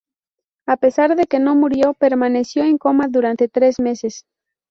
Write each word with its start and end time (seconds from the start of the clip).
A 0.65 0.77
pesar 0.77 1.15
de 1.15 1.27
que 1.27 1.37
no 1.37 1.53
murió, 1.55 1.93
permaneció 1.93 2.63
en 2.63 2.79
coma 2.79 3.07
durante 3.07 3.47
tres 3.47 3.79
meses. 3.79 4.25